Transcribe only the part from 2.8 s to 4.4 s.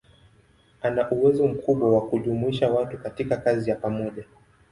katika kazi ya pamoja.